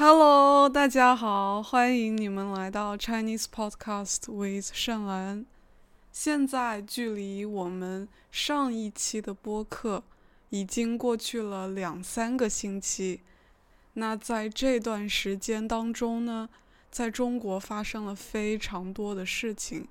[0.00, 5.44] Hello，大家好，欢迎你们来到 Chinese Podcast with 盛兰。
[6.12, 10.04] 现在距离我们上一期的播客
[10.50, 13.22] 已经过去了两三个星期。
[13.94, 16.48] 那在这段时间当中呢，
[16.92, 19.88] 在中国发生了非常多的事情，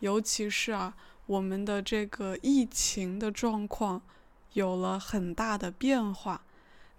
[0.00, 0.94] 尤其是啊，
[1.24, 4.02] 我们的这个疫情的状况
[4.52, 6.42] 有了很大的变化。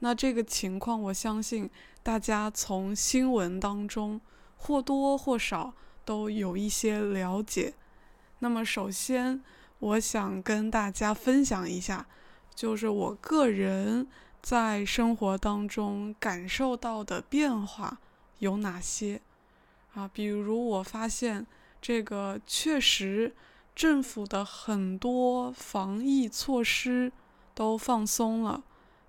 [0.04, 1.70] 那这个情况，我相信
[2.04, 4.20] 大家从新闻当中
[4.58, 7.74] 或多或少都有一些了解。
[8.40, 9.44] 那么，首先
[9.80, 12.08] 我想跟大家分享一下，
[12.56, 14.08] 就是我个人
[14.42, 18.00] 在生活当中感受到的变化
[18.40, 19.22] 有哪些
[19.94, 20.10] 啊？
[20.12, 21.46] 比如，我发现
[21.80, 23.36] 这个确实
[23.76, 27.12] 政府的很多防疫措施
[27.54, 28.64] 都放松了。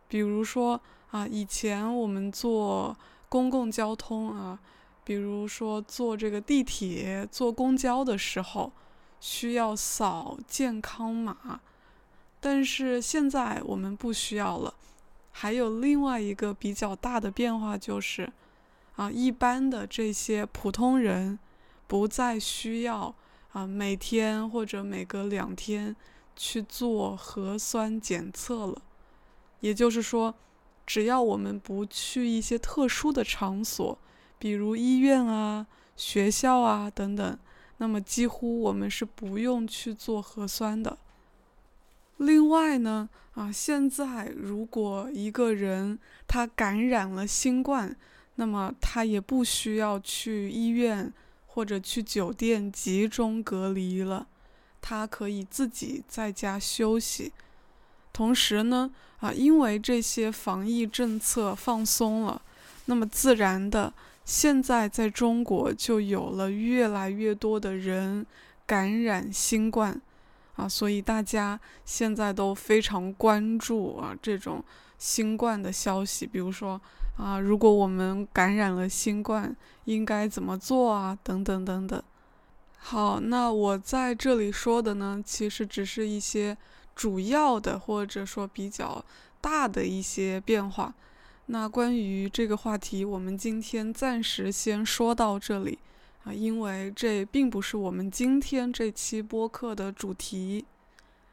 [0.08, 0.80] 比如说
[1.12, 2.96] 啊，以前我们坐
[3.28, 4.58] 公共交通啊，
[5.04, 8.72] 比如说坐这个地铁、坐公交的时候，
[9.20, 11.60] 需要扫健康码，
[12.40, 14.74] 但是现在我们不需要了。
[15.30, 18.30] 还有另外一个比较大的变化就是，
[18.96, 21.38] 啊，一般的这些普通人
[21.86, 23.14] 不再需要
[23.52, 25.94] 啊每天或者每隔两天
[26.34, 28.80] 去做核酸检测了。
[29.60, 30.34] 也就是说，
[30.86, 33.98] 只要我们不去一些特殊的场所，
[34.38, 35.66] 比如医院啊、
[35.96, 37.38] 学校啊等等，
[37.78, 40.98] 那么几乎我们是不用去做核酸的。
[42.18, 47.96] 另外呢，啊，现在如果一个人他感染了新冠，
[48.36, 51.12] 那么他也不需要去医院
[51.46, 54.26] 或者去酒店集中隔离了，
[54.80, 57.32] 他可以自己在家休息。
[58.12, 58.90] 同时呢，
[59.22, 62.42] 啊，因为这些防疫政策放松了，
[62.86, 63.92] 那么自然的，
[64.24, 68.26] 现在在中国就有了越来越多的人
[68.66, 70.02] 感染新冠，
[70.56, 74.60] 啊，所以大家现在都非常关注啊这种
[74.98, 76.80] 新冠的消息，比如说
[77.16, 79.54] 啊，如果我们感染了新冠，
[79.84, 82.02] 应该怎么做啊，等等等等。
[82.76, 86.58] 好，那我在这里说的呢，其实只是一些。
[86.94, 89.04] 主要的或者说比较
[89.40, 90.94] 大的一些变化，
[91.46, 95.78] 那关于这个话题，我们今天暂时先说到这里
[96.24, 100.64] 啊，因为这并不是我们今天这期播客的主题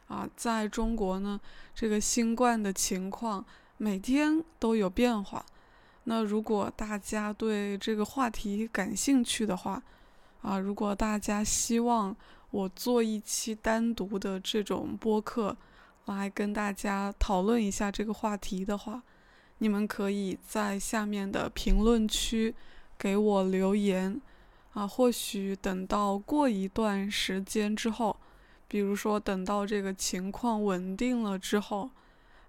[0.07, 0.27] 啊。
[0.35, 1.39] 在中国呢，
[1.75, 3.45] 这个新冠的情况
[3.77, 5.45] 每天都有变化。
[6.05, 9.83] 那如果大家对这个话题感兴趣的话
[10.41, 12.15] 啊，如果大家希望。
[12.51, 15.55] 我做一期单独的这种播客，
[16.05, 19.03] 来跟大家讨论一下这个话题的话，
[19.59, 22.55] 你们可以在下面的评论区
[22.97, 24.19] 给我留言
[24.73, 24.87] 啊。
[24.87, 28.17] 或许等到过一段时间之后，
[28.67, 31.91] 比如说等到这个情况稳定了之后，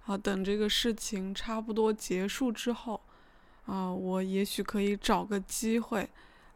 [0.07, 2.99] 啊，等这个事情差不多结束之后，
[3.67, 6.09] 啊，我也许可以找个机会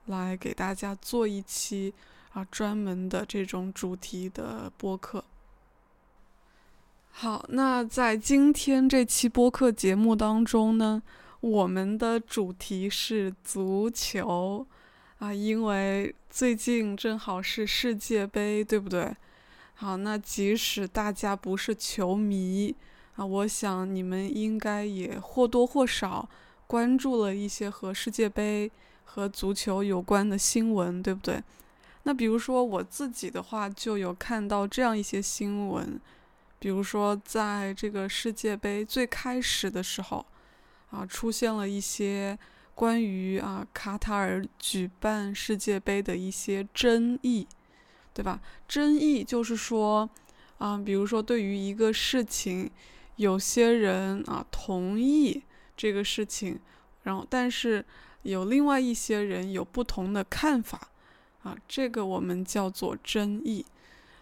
[0.07, 1.93] 来给大家做一期。
[2.35, 5.25] 啊，专门的这种主题的播客。
[7.11, 11.01] 好，那在今天这期播客节目当中呢，
[11.41, 14.67] 我们的主题是足球
[15.19, 19.15] 啊，因为最近正好是世界杯，对不对？
[19.75, 22.75] 好，那即使大家不是球迷
[23.15, 26.29] 啊，我想你们应该也或多或少
[26.67, 28.69] 关注了一些和世界杯
[29.05, 31.41] 和足球有关的新闻，对不对？
[32.07, 35.99] 那比如说我自己的话，就有看到这样一些新闻，
[36.59, 40.25] 比如说在这个世界杯最开始的时候，
[40.91, 42.39] 啊，出现了一些
[42.75, 47.47] 关于啊卡塔尔举办世界杯的一些争议，
[48.13, 48.39] 对吧？
[48.69, 50.09] 争议就是说，
[50.59, 52.71] 啊，比如说对于一个事情，
[53.17, 55.43] 有些人啊同意
[55.75, 56.61] 这个事情，
[57.05, 57.83] 然后但是
[58.25, 60.91] 有另外一些人有不同的看法。
[61.45, 63.65] 啊，这个我们叫做争议。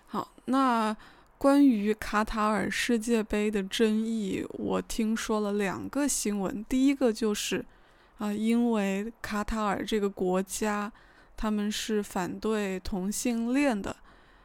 [0.07, 0.95] 好，那
[1.39, 6.63] 关于卡塔尔世界杯的争议，我听说了两个新闻。
[6.69, 7.65] 第一个就是，
[8.19, 10.93] 啊，因为卡塔尔这个国家
[11.37, 13.97] 他们是反对同性恋的，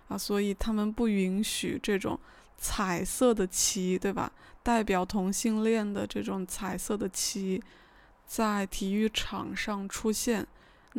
[0.07, 2.19] 啊，所以他们不允许这种
[2.57, 4.31] 彩色的旗，对吧？
[4.63, 7.61] 代表同性恋的这种彩色的旗
[8.25, 10.45] 在体育场上出现。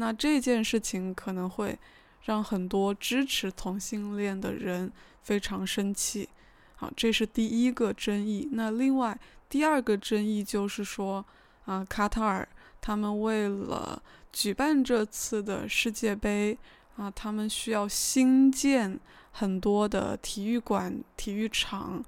[0.01, 1.77] 那这件事情可能会
[2.23, 4.93] 让很多支持同性恋的人
[5.23, 6.29] 非常生气，
[6.77, 8.49] 好，这是第一个争议。
[8.53, 9.19] 那另外
[9.49, 11.25] 第二个争议就是说，
[11.65, 12.49] 啊，卡塔尔
[12.81, 14.01] 他们为了
[14.33, 16.57] 举办这次的世界杯
[16.97, 19.01] 啊，他们需要新建
[19.33, 22.05] 很多的体育馆、体育场。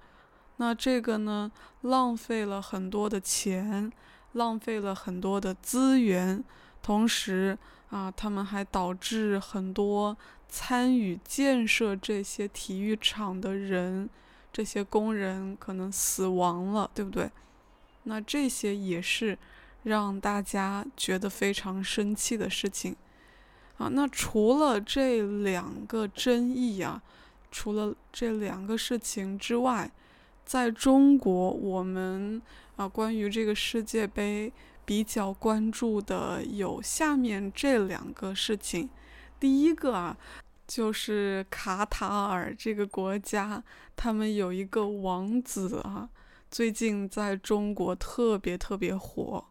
[0.59, 1.51] 那这个呢，
[1.81, 3.91] 浪费了很多的钱，
[4.35, 6.45] 浪费了很多的资源，
[6.83, 7.59] 同时
[7.91, 10.17] 啊，他们还导致很多
[10.49, 14.09] 参与建设这些体育场的人，
[14.53, 17.31] 这些工人可能死亡了，对不对？
[18.05, 19.39] 那这些也是。
[19.85, 22.95] 让大家觉得非常生气的事情
[23.79, 23.89] 啊！
[23.91, 27.01] 那除了这两个争议啊，
[27.51, 29.91] 除了这两个事情之外，
[30.45, 32.43] 在中国，我们
[32.77, 34.53] 啊关于这个世界杯
[34.91, 38.91] 比较关注的有下面这两个事情。
[39.39, 40.17] 第一个啊，
[40.67, 43.63] 就是卡塔尔这个国家，
[43.95, 46.09] 他们有一个王子啊，
[46.51, 49.45] 最近在中国特别特别火。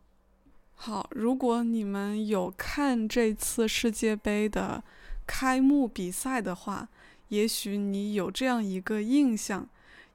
[0.76, 4.84] 好，如果你们有看这次世界杯的
[5.26, 6.90] 开幕比赛的话，
[7.30, 9.66] 也许你有这样一个印象，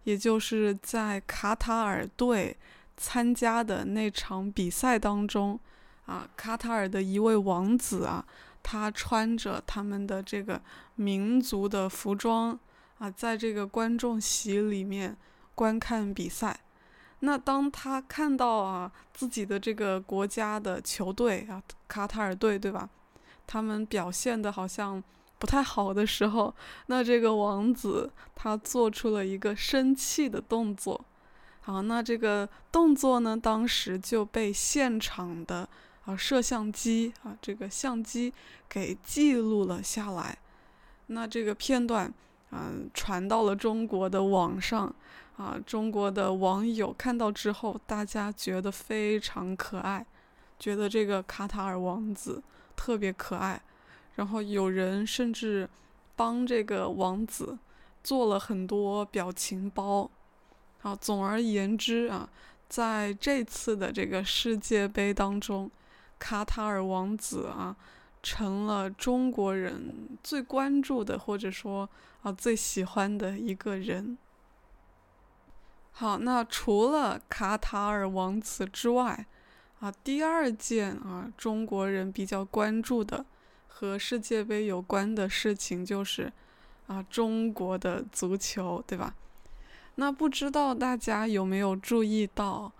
[0.03, 2.59] 也就是在卡塔尔队
[2.96, 5.58] 参加的那场比赛当中，
[6.06, 8.25] 啊，卡塔尔的一位王子啊，
[8.62, 10.61] 他穿着他们的这个
[10.94, 12.58] 民族的服装
[12.99, 15.17] 啊，在这个观众席里面
[15.55, 16.61] 观看比赛。
[17.20, 22.88] 那当他看到啊自己的这个国家的球队啊卡塔尔队对吧，
[23.46, 25.02] 他们表现的好像
[25.38, 26.55] 不太好的时候，
[26.87, 31.02] 那这个王子他做出了一个生气的动作，
[31.64, 35.69] 好，那这个动作呢，当时就被现场的
[36.05, 38.32] 啊摄像机啊这个相机
[38.69, 40.38] 给记录了下来，
[41.06, 42.12] 那这个片段
[42.50, 44.94] 嗯传到了中国的网上。
[45.37, 50.06] 啊，中国的网友看到之后，大家觉得非常可爱，
[50.60, 52.40] 觉得这个卡塔尔王子
[52.76, 53.60] 特别可爱，
[54.14, 55.69] 然后有人甚至
[56.14, 57.58] 帮这个王子
[58.05, 60.08] 做了很多表情包。
[60.84, 62.28] 好，总而言之啊，
[62.69, 65.70] 在这次的这个世界杯当中，
[66.19, 67.75] 卡塔尔王子啊
[68.22, 71.88] 成了中国人最关注的，或者说
[72.20, 74.19] 啊最喜欢的一个人。
[75.92, 79.25] 好，那除了卡塔尔王子之外，
[79.81, 83.25] 啊，第二件啊，中国人比较关注的
[83.69, 86.31] 和世界杯有关的事情就是，
[86.88, 89.14] 啊，中国的足球，对吧？
[89.96, 92.73] 那不知道大家有没有注意到，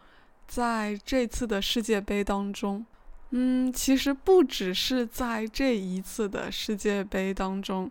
[0.47, 2.85] 在这次的世界杯当中，
[3.31, 7.91] 嗯，其实不只是在这一次的世界杯当中，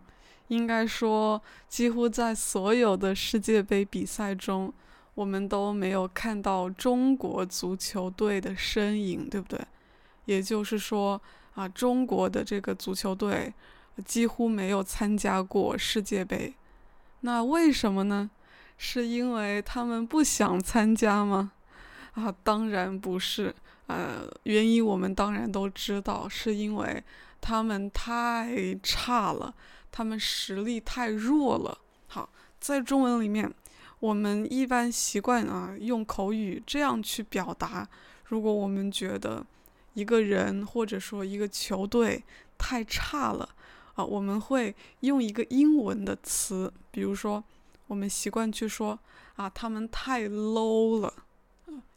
[0.50, 4.74] 应该说，几乎在所有的世界杯比赛中。
[5.16, 9.60] 我们都没有看到中国足球队的身影，对不对？
[10.26, 11.22] 也就是说，
[11.54, 13.54] 啊，中国的这个足球队
[14.04, 16.56] 几乎没有参加过世界杯。
[17.20, 18.28] 那为什么呢？
[18.78, 21.52] 是因为他们不想参加吗？
[22.14, 23.54] 啊，当然不是。
[23.88, 27.04] 呃，原因我们当然都知道，是因为
[27.42, 29.54] 他们太差了，
[29.92, 31.78] 他们实力太弱了。
[32.08, 32.30] 好，
[32.60, 33.54] 在中文里面。
[34.00, 37.88] 我们一般习惯啊用口语这样去表达。
[38.26, 39.42] 如果我们觉得
[39.94, 42.22] 一个人或者说一个球队
[42.58, 43.48] 太差了
[43.96, 47.42] 啊，我们会用一个英文的词，比如说
[47.94, 48.98] 我们习惯去说
[49.36, 51.14] 啊，他们太 low 了，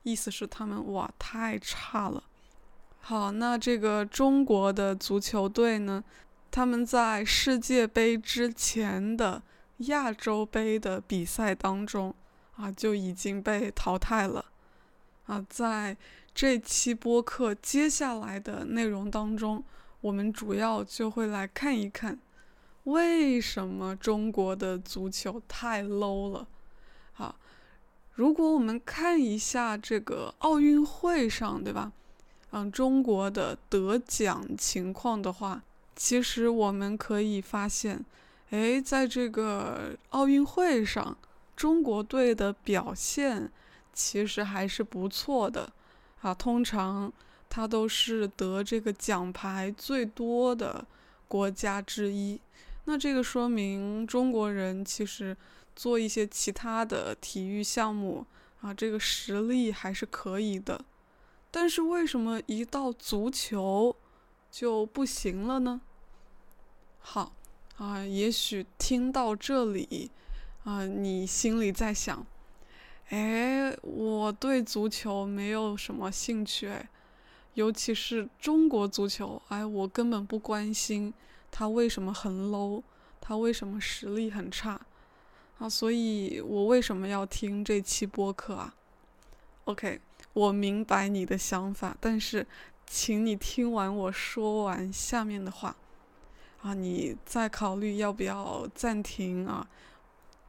[0.03, 2.23] 意思是他们哇太差了。
[3.00, 6.05] 好，那这个中国的足球队呢，
[6.50, 9.43] 他们在世界杯之前的。
[9.81, 12.15] 亚洲杯的比赛当中，
[12.57, 14.43] 啊，就已经被淘汰了，
[15.26, 15.95] 啊，在
[16.35, 19.62] 这期播客接下来的内容当中，
[20.00, 22.19] 我们主要就会来看一看，
[22.87, 26.47] 为什么中国的足球太 low 了，
[27.16, 27.35] 啊，
[28.14, 31.90] 如果我们看一下这个奥运会上，对吧，
[32.52, 35.62] 嗯，中国的得奖情况的话，
[35.97, 38.05] 其实我们可以发现。
[38.50, 41.16] 哎，在这个奥运会上，
[41.57, 43.50] 中国队的表现
[43.93, 45.73] 其实还是不错的
[46.21, 46.33] 啊。
[46.33, 47.12] 通常
[47.49, 50.87] 他都是得这个奖牌最多的
[51.26, 52.40] 国家之一。
[52.87, 55.37] 那这个说明中国人其实
[55.76, 58.26] 做一些其他的体育项目
[58.62, 60.85] 啊，这个实力还是可以的。
[61.50, 63.95] 但是为什么一到足球
[64.50, 65.81] 就不行了呢？
[66.99, 67.33] 好。
[67.76, 70.11] 啊，也许听到这里，
[70.64, 72.26] 啊，你心里在想，
[73.11, 76.88] 哎，我对足球没有什么兴趣，哎，
[77.52, 81.12] 尤其是中国足球，哎，我根本不关心
[81.58, 82.82] 他为什么很 low，
[83.18, 84.78] 他为什么实力很差
[85.58, 85.66] 啊？
[85.66, 88.75] 所以我为什么要听这期播客啊
[89.64, 89.98] ？OK，
[90.34, 92.46] 我明白你的想法，但是
[92.86, 95.75] 请你听完我说完下面的话
[96.60, 99.66] 啊，你再考虑要不要暂停啊，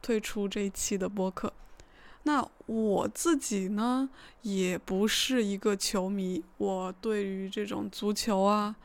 [0.02, 1.50] 退出这一期的播客。
[2.24, 4.10] 那我自己呢，
[4.42, 8.76] 也不是一个球迷，我对于这种足球啊，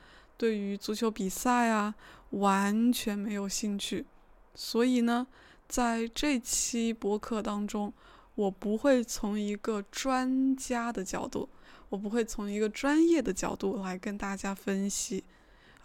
[0.43, 1.95] 对于足球比赛啊，
[2.31, 4.05] 完全没有兴趣。
[4.53, 5.25] 所以呢，
[5.69, 7.93] 在这期播客当中，
[8.35, 11.47] 我不会从一个专家的角度，
[11.87, 15.23] 我不会从一个专业的角度来跟大家分析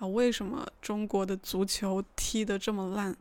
[0.01, 3.17] 啊，为什么中国的足球踢得这么烂。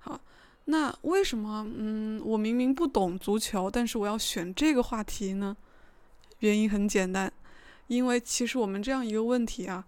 [0.00, 0.20] 好
[0.64, 5.56] 那为什么，嗯，我明明不懂足球，但是我要选这个话题呢？
[6.40, 7.32] 原因很简单，
[7.86, 9.86] 因为其实我们这样一个问题啊，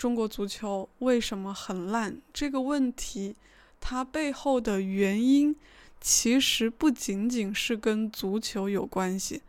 [0.00, 2.22] 中国足球为什么很烂？
[2.32, 3.36] 这个问题
[3.78, 5.54] 它背后的原因，
[6.00, 9.42] 其实不仅仅是跟足球有关系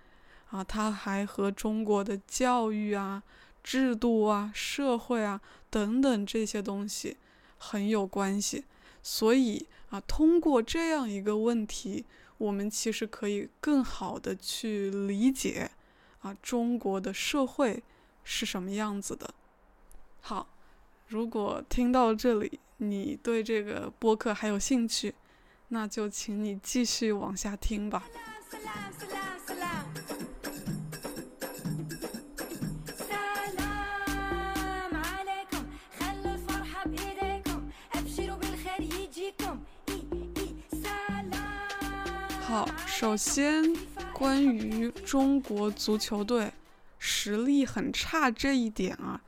[0.50, 3.24] 啊，它还和中国的教育啊、
[3.64, 5.40] 制度啊、社会啊
[5.70, 7.16] 等等这些东西
[7.58, 8.66] 很有关系，
[9.02, 9.66] 所以。
[9.90, 12.06] 啊，通过这样一个问题，
[12.38, 15.72] 我们其实可以更好的去理解
[16.20, 17.84] 啊中国的社会
[18.24, 19.34] 是什么样子的。
[20.22, 20.48] 好，
[21.08, 25.14] 如果听到这里，你对这个播客还有兴趣，
[25.70, 28.04] 那就请你继续往下听吧。
[42.42, 43.64] 好，首先
[44.14, 46.52] 关于中国足球队
[47.00, 49.22] 实力很差这一点啊，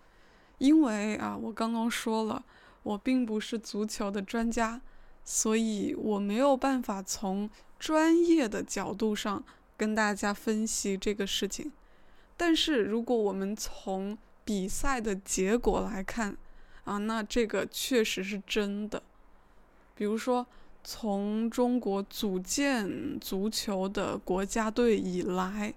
[0.58, 2.44] 因为啊，我刚刚说了，
[2.84, 4.82] 我并不是足球的专家，
[5.24, 9.44] 所以我没有办法从专业的角度上
[9.76, 11.72] 跟大家分析这个事情。
[12.36, 16.38] 但是如果我们从比赛的结果来看
[16.84, 19.02] 啊，那这个确实是真的，
[19.96, 20.46] 比如说。
[20.86, 25.74] 从中国组建足球的国家队以来，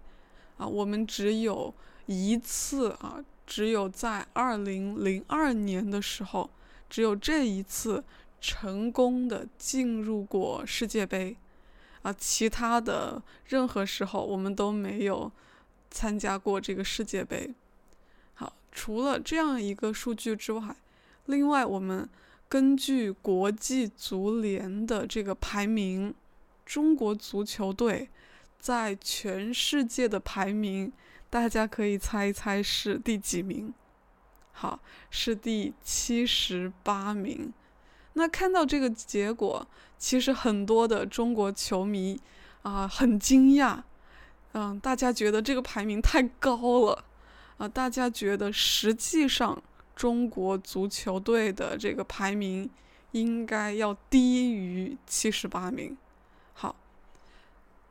[0.57, 1.73] 啊，我们只有
[2.07, 6.51] 一次啊，只有在二零零二年的时候，
[6.91, 8.03] 只有这一次
[8.41, 11.37] 成功的进入过世界杯，
[12.03, 15.31] 啊，其他的任何时候我们都没有
[15.91, 17.55] 参加过这个世界杯。
[18.35, 20.77] 好，除了这样一个数据之外，
[21.27, 22.09] 另外我们。
[22.49, 26.15] 根据国际足联的这个排名，
[26.65, 28.09] 中国足球队
[28.61, 30.93] 在全世界的排名，
[31.37, 33.75] 大家可以猜一猜是第几名？
[34.53, 37.53] 好，是第七十八名。
[38.15, 42.19] 那看到这个结果，其实很多的中国球迷
[42.63, 43.83] 啊很惊讶，
[44.53, 47.05] 嗯，大家觉得这个排名太高了
[47.59, 49.63] 啊，大家觉得实际上。
[49.95, 52.69] 中国足球队的这个排名
[53.13, 55.97] 应该要低于七十八名。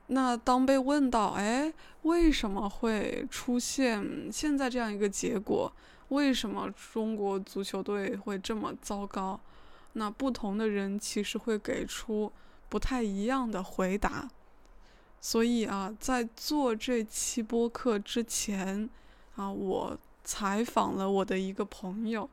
[0.07, 5.71] 那当被问到，哎，为什么会出现现在这样一个结果？
[6.09, 9.39] 为什么中国足球队会这么糟糕？
[9.93, 12.31] 那不同的人其实会给出
[12.69, 14.29] 不太一样的回答。
[15.19, 18.89] 所以啊，在做这期播客之前
[19.35, 19.97] 啊，我。
[20.27, 22.27] 采访了我的一个朋友，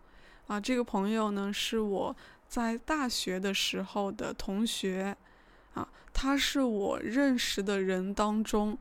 [0.47, 2.17] 啊，这个朋友呢是我
[2.49, 5.15] 在大学的时候的同学，
[5.75, 8.77] 啊，他是我认识的人当中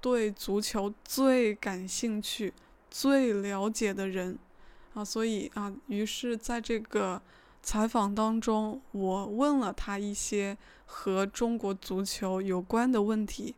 [0.00, 2.52] 对足球最感兴趣、
[2.90, 4.38] 最了解的人，
[4.94, 7.20] 啊，所以啊，于是在这个
[7.62, 10.56] 采访当中，我问了他一些
[10.86, 13.54] 和中国足球有关的问题，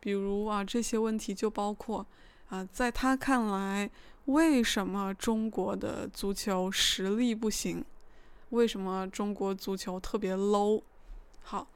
[0.00, 2.06] 比如啊，这些问题就包括
[2.48, 3.90] 啊，在他看来。
[4.26, 7.84] 为什么中国的足球实力不行？
[8.50, 10.80] 为什么中国足球特别 low？
[11.42, 11.66] 好，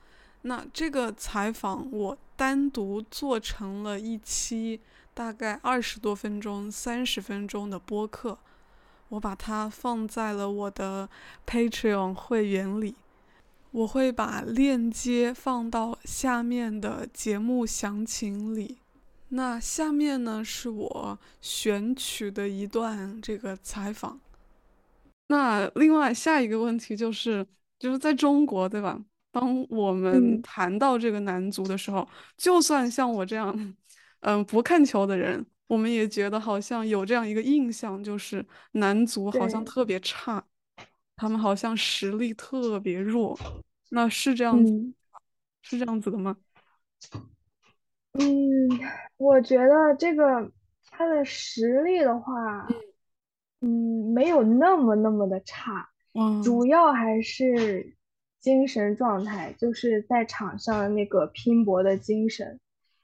[0.46, 4.80] 那这个采访我单独做成了一期，
[5.12, 8.38] 大概二十多分钟、三十分钟的播客，
[9.08, 11.08] 我把它放在了我的
[11.44, 12.94] Patreon 会员里，
[13.72, 18.78] 我会把链接放到下面的节目详情里。
[19.30, 24.20] 那下面呢是我选取的一段这个采访。
[25.26, 27.44] 那另外下一个问题就是，
[27.80, 29.02] 就是在中国，对吧？
[29.38, 33.74] 当我们谈到这个男足的时候，就算像我这样，
[34.20, 40.42] 嗯，不看球的人我们也觉得好像有这样一个印象，就是男足好像，特别差，
[41.16, 43.38] 他们好像实力特别弱。
[43.90, 44.94] 那是这样子，嗯。
[45.60, 46.36] 是这样子的吗？
[48.12, 48.24] 嗯，
[49.18, 50.50] 我觉得这个
[50.90, 52.66] 他的实力的话，
[53.60, 57.95] 嗯，没有那么那么的差，嗯主要还是
[58.40, 62.58] 精神状态，就是在场上的那个拼搏的精神。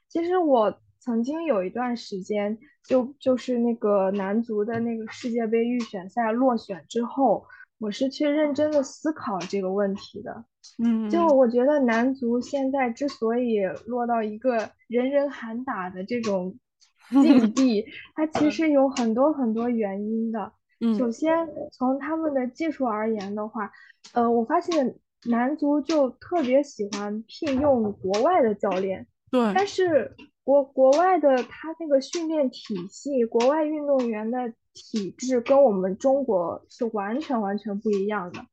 [0.07, 7.45] 其实我曾经有一段时间，就就是那个男足的那个世界杯预选赛落选之后，
[7.79, 10.45] 我是去认真的思考这个问题的。
[10.81, 16.57] 嗯就嗯我觉得男足现在之所以落到一个人人喊打的这种
[17.11, 17.85] 境地，
[18.15, 20.53] 它其实有很多很多原因的。
[20.79, 23.71] 嗯，首先从他们的技术而言的话，
[24.13, 29.53] 呃，我发现男足就特别喜欢聘用国外的教练，对。
[29.53, 38.45] 但是国国外的他那个训练体系，国外运动员的体质跟我们中国是完全完全不一样的。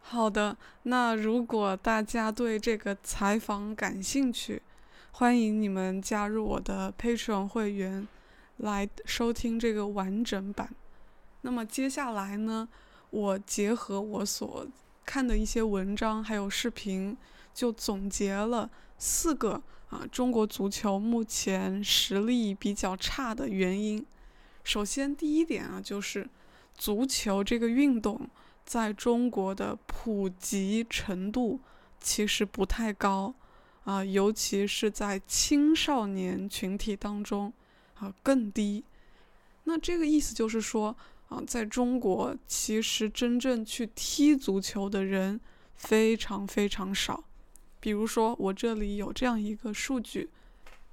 [0.00, 4.60] 好的，那如果大家对这个采访感兴趣，
[5.12, 8.08] 欢迎你们加入我的 Patreon 会员，
[8.56, 10.70] 来收听这个完整版。
[11.42, 12.68] 那么接下来呢，
[13.10, 14.66] 我结合我所
[15.10, 17.16] 看的一些文章还有视频，
[17.52, 24.06] 就总结了四个啊中国足球目前实力比较差的原因。
[24.62, 26.30] 首先，第一点啊，就是
[26.76, 28.30] 足球这个运动。
[28.64, 31.58] 在中国的普及程度
[31.98, 33.34] 其实不太高
[33.82, 37.52] 啊，尤其是在青少年群体当中
[37.94, 38.84] 啊更低。
[39.64, 40.96] 那这个意思就是说
[41.30, 45.40] 啊，在中国其实真正去踢足球的人
[45.74, 47.24] 非常非常少。
[47.80, 50.28] 比如说，我这里有这样一个数据，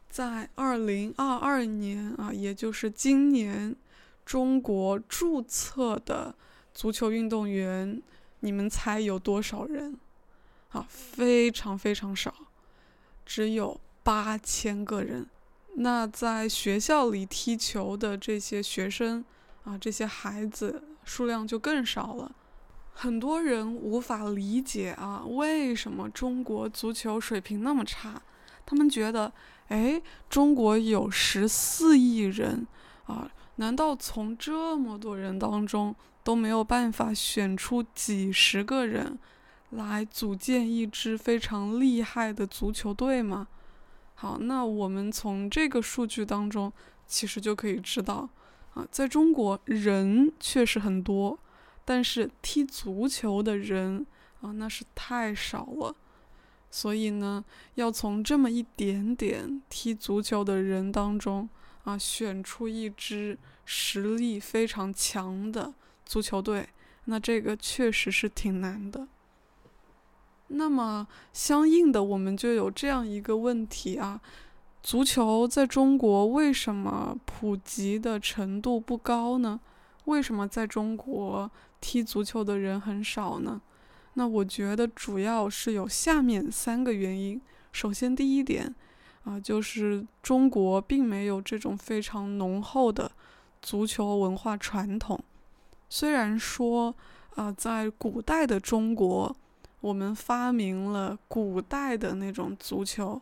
[0.10, 3.76] 在二零二二年啊，也就是今年，
[4.26, 6.34] 中国注册的。
[6.74, 8.00] 足球运动员，
[8.42, 9.98] 你们猜有多少人？
[10.70, 12.32] 啊，非常非常少，
[13.26, 15.26] 只有八千个人。
[15.78, 19.26] 那在学校里踢球的这些学生
[19.68, 22.32] 啊，这些孩子数量就更少了。
[22.94, 28.22] 很多人无法理解啊，为什么中国足球水平那么差？
[28.66, 29.32] 他们觉得，
[29.68, 32.66] 哎，中国有十四亿人
[33.06, 35.96] 啊，难道从这么多人当中？
[36.24, 39.18] 都没有办法选出几十个人
[39.70, 43.48] 来组建一支非常厉害的足球队吗？
[44.14, 46.74] 好，那我们从这个数据当中，
[47.06, 48.28] 其实就可以知道，
[48.78, 51.40] 啊，在中国人确实很多，
[51.84, 54.06] 但是踢足球的人
[54.42, 55.96] 啊，那是太少了。
[56.70, 61.50] 所以呢，要从这么一点点踢足球的人当中
[61.86, 65.74] 啊，选出一支实力非常强的。
[66.06, 66.70] 足球队，
[67.06, 69.08] 那这个确实是挺难的。
[70.50, 74.22] 那么相应的，我们就有这样一个问题啊：
[74.88, 79.60] 足球在中国为什么普及的程度不高呢？
[80.06, 83.62] 为什么在中国踢足球的人很少呢？
[84.14, 87.42] 那我觉得主要是有下面三个原因。
[87.74, 88.74] 首先，第一点
[89.26, 93.12] 啊，就是中国并没有这种非常浓厚的
[93.62, 95.22] 足球文化传统。
[95.90, 96.96] 虽然说，
[97.36, 99.36] 啊，在古代的中国，
[99.82, 103.22] 我们发明了古代的那种足球，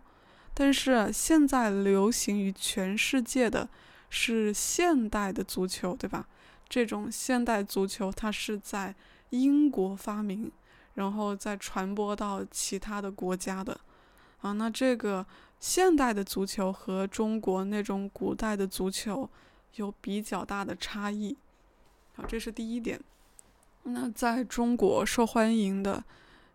[0.56, 3.70] 但是现在流行于全世界的
[4.10, 6.26] 是现代的足球，对吧？
[6.68, 8.96] 这种现代足球它是在
[9.32, 10.50] 英国发明，
[10.94, 13.78] 然后再传播到其他的国家的，
[14.40, 15.26] 啊，那这个
[15.60, 19.30] 现代的足球和中国那种古代的足球
[19.76, 21.36] 有比较大的差异。
[22.16, 23.00] 好，这是第一点。
[23.84, 26.04] 那在中国受欢迎的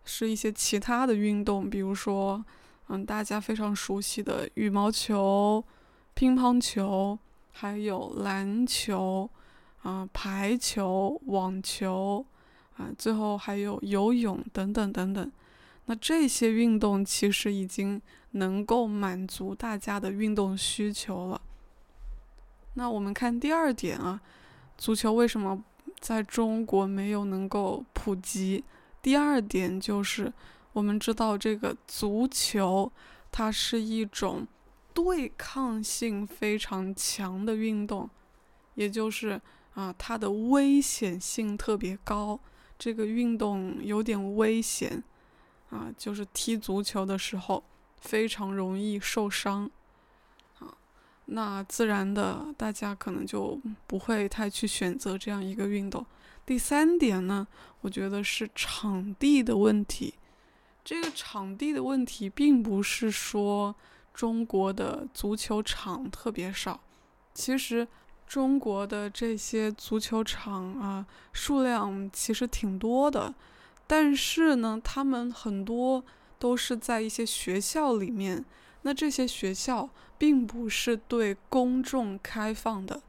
[0.04, 2.42] 是一些其他的运动，比如说，
[2.92, 5.64] 嗯，大家非常熟悉的羽毛球、
[6.14, 7.16] 乒乓球，
[7.52, 9.30] 还有篮球，
[9.82, 12.26] 啊，排球、网球，
[12.76, 15.32] 啊，最后还有游泳等等等等。
[15.86, 21.40] 那这些运动其实已经能够满足大家的运动需求了。
[22.74, 24.20] 那我们看第二点啊。
[24.76, 25.62] 足球为什么
[25.98, 28.64] 在中国没有能够普及？
[29.02, 30.32] 第二点就是，
[30.72, 32.90] 我们知道这个足球，
[33.32, 34.46] 它是一种
[34.94, 38.08] 对抗性非常强的运动，
[38.74, 39.40] 也就是
[39.74, 42.38] 啊，它的危险性特别高。
[42.78, 45.02] 这个运动有点危险
[45.70, 47.62] 啊，就是踢足球的时候
[48.00, 49.70] 非常容易受伤。
[51.32, 56.04] 那自然的大家可能就不会太去选择这样一个运动。
[56.44, 57.46] 第三点呢，
[57.82, 60.14] 我觉得是场地的问题。
[60.90, 63.72] 这个场地的问题，并不是说
[64.12, 66.80] 中国的足球场特别少，
[67.32, 67.86] 其实
[68.26, 73.32] 中国的这些足球场啊，数量其实挺多的，
[73.86, 76.04] 但是呢，他们很多
[76.40, 78.44] 都是在一些学校里面，
[78.82, 83.00] 那这些学校并不是对公众开放的，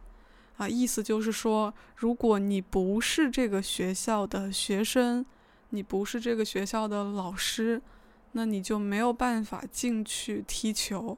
[0.58, 5.26] 啊，意思就是说，如果你不是这个学校的学生。
[5.74, 7.82] 你不是这个学校的老师，
[8.34, 11.18] 那你就没有办法进去踢球。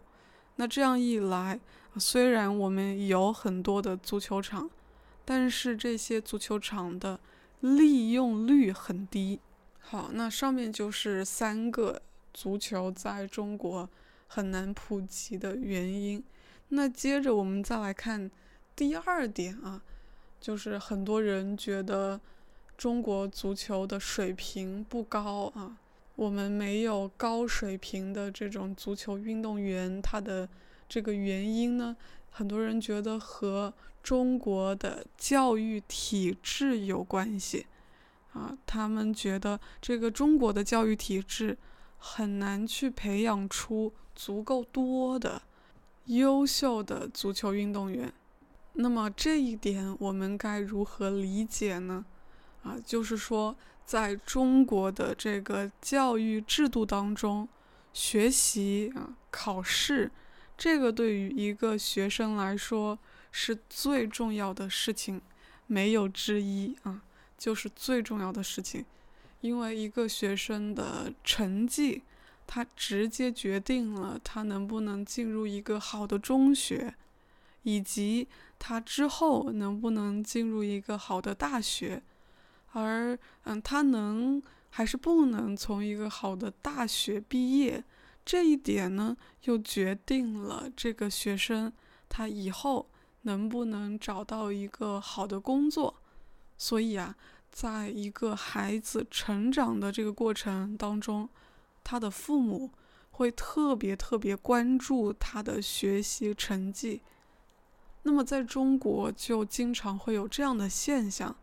[0.57, 1.59] 那这样一来，
[1.97, 4.69] 虽然我们有很多的足球场，
[5.25, 7.19] 但是这些足球场的
[7.61, 9.39] 利用率很低。
[9.79, 11.99] 好，那上面就是三个
[12.31, 13.89] 足球在中国
[14.27, 16.23] 很难普及的原因。
[16.69, 18.29] 那接着我们再来看
[18.75, 19.81] 第二点啊，
[20.39, 22.21] 就是很多人觉得。
[22.83, 25.77] 中国足球的水平不高啊，
[26.17, 30.01] 我们没有高水平的这种足球运动员。
[30.01, 30.49] 他的
[30.89, 31.95] 这个原因呢，
[32.29, 37.65] 很多人觉得和中国的教育体制有关系
[38.33, 38.57] 啊。
[38.65, 41.57] 他们觉得这个中国的教育体制
[41.97, 45.41] 很难去培养出足够多的
[46.07, 48.11] 优秀的足球运动员。
[48.73, 52.03] 那么这一点我们该如何理解呢？
[52.63, 57.47] 啊，就是说，在中国的这个教育制度当中，
[57.93, 60.09] 学习啊、考试，
[60.57, 62.97] 这个对于一个学生来说
[63.31, 65.21] 是最重要的事情，
[65.67, 67.01] 没有之一啊，
[67.37, 68.85] 就是最重要的事情。
[69.41, 72.03] 因为一个学生的成绩，
[72.47, 76.95] 他直接决定了他能不能进入一个好的中学，
[77.63, 82.01] 以及他之后能不能进入一个好的大学。
[82.73, 87.83] 而嗯，他能还是不能从一个好的大学毕业，
[88.25, 91.71] 这一点呢，又决定了这个学生
[92.09, 92.89] 他以后
[93.21, 95.95] 能不能找到一个好的工作。
[96.57, 97.15] 所以啊，
[97.51, 101.29] 在一个孩子成长的这个过程当中，
[101.83, 102.71] 他的父母
[103.11, 107.01] 会特别特别关注他的学习成绩。
[108.01, 111.35] 那么在中国就经常会有这样的现象。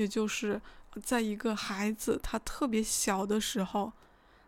[0.00, 0.58] 也就是
[1.02, 3.92] 在一个孩子他特别小的时候，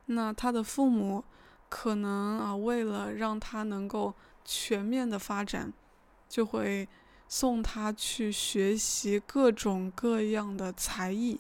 [0.07, 1.23] 那他的父母
[1.69, 5.71] 可能啊，为了让他能够全面的发展，
[6.27, 6.89] 就会
[7.29, 11.39] 送他去学习各种各样的才艺，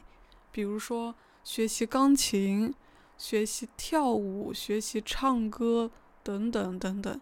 [0.51, 2.75] 比如说学习钢琴、
[3.16, 5.90] 学习跳舞、学习唱歌
[6.22, 7.18] 等等等等。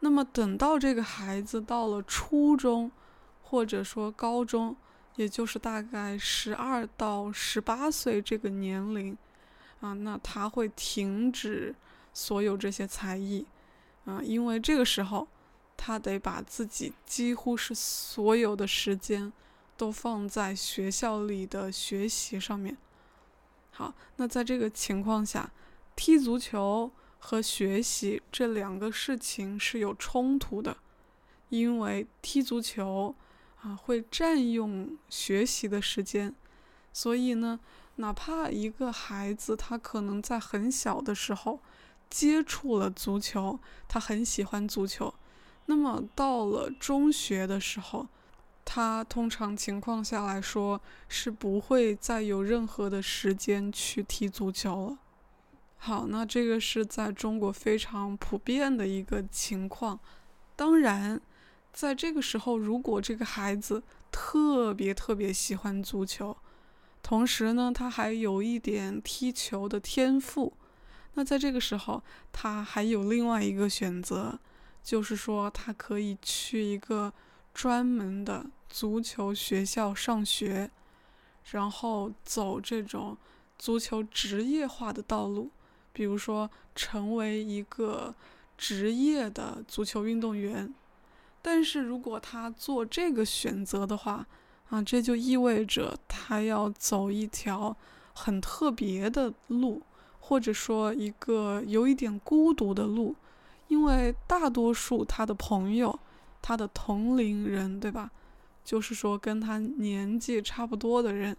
[0.00, 2.92] 那么等到这个孩子到了初中，
[3.42, 4.76] 或者说高中，
[5.20, 9.14] 也就是大概十二到十八岁这个年龄，
[9.80, 11.74] 啊，那他会停止
[12.14, 13.44] 所有这些才艺，
[14.06, 15.28] 啊，因为这个时候
[15.76, 19.30] 他得把自己几乎是所有的时间
[19.76, 22.74] 都放在学校里的学习上面。
[23.72, 25.52] 好，那在这个情况下，
[25.94, 30.78] 踢足球和学习这两个事情是有冲突的，
[31.50, 33.14] 因为踢足球。
[33.62, 36.34] 啊，会占用学习的时间，
[36.94, 37.60] 所以呢，
[37.96, 41.60] 哪怕一个孩子他可能在很小的时候
[42.08, 45.12] 接触了足球，他很喜欢足球，
[45.66, 48.06] 那么到了中学的时候，
[48.64, 54.98] 他通常情况下来说是不会再有任何的时间去踢足球了。
[55.76, 60.00] 好，那这个是在中国非常普遍的一个情况，
[60.56, 61.20] 当然。
[61.72, 66.36] 在这个时候，如果这个孩子特别特别喜欢足球，
[67.02, 70.52] 同时呢，他还有一点踢球的天赋，
[71.14, 72.02] 那在这个时候，
[72.32, 74.38] 他还有另外一个选择，
[74.82, 77.12] 就是说他可以去一个
[77.54, 80.70] 专门的足球学校上学，
[81.52, 83.16] 然后走这种
[83.58, 85.50] 足球职业化的道路，
[85.92, 88.14] 比如说成为一个
[88.58, 90.74] 职业的足球运动员。
[91.42, 94.26] 但是如果他做这个选择的话，
[94.68, 97.74] 啊，这就意味着他要走一条
[98.12, 99.82] 很特别的路，
[100.18, 103.16] 或者说一个有一点孤独的路，
[103.68, 105.98] 因为大多数他的朋友，
[106.42, 108.10] 他的同龄人，对吧？
[108.62, 111.34] 就是说跟他年纪差不多的人，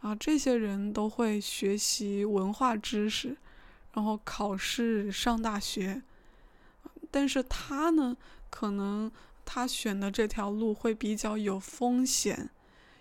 [0.00, 3.36] 啊，这些人都会学习文化知识，
[3.92, 6.02] 然后考试上大学，
[7.12, 8.16] 但是他呢？
[8.48, 9.10] 可能
[9.46, 12.50] 他选的这条路会比较有风险，